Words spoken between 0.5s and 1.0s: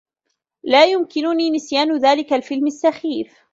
لا